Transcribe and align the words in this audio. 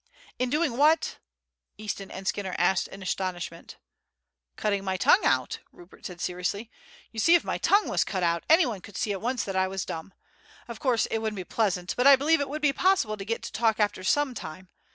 "In 0.39 0.49
doing 0.49 0.77
what?" 0.77 1.19
Easton 1.77 2.09
and 2.09 2.27
Skinner 2.27 2.55
asked 2.57 2.87
in 2.87 3.03
astonishment. 3.03 3.77
"Cutting 4.55 4.83
my 4.83 4.97
tongue 4.97 5.23
out," 5.23 5.59
Rupert 5.71 6.07
said 6.07 6.19
seriously. 6.19 6.71
"You 7.11 7.19
see, 7.19 7.35
if 7.35 7.43
my 7.43 7.59
tongue 7.59 7.87
was 7.87 8.03
cut 8.03 8.23
out 8.23 8.43
anyone 8.49 8.81
could 8.81 8.97
see 8.97 9.11
at 9.11 9.21
once 9.21 9.43
that 9.43 9.55
I 9.55 9.67
was 9.67 9.85
dumb. 9.85 10.15
Of 10.67 10.79
course 10.79 11.05
it 11.11 11.19
wouldn't 11.19 11.35
be 11.35 11.43
pleasant, 11.43 11.93
but 11.95 12.07
I 12.07 12.15
believe 12.15 12.41
it 12.41 12.49
would 12.49 12.63
be 12.63 12.73
possible 12.73 13.15
to 13.15 13.23
get 13.23 13.43
to 13.43 13.51
talk 13.51 13.79
after 13.79 14.03
some 14.03 14.33
time. 14.33 14.69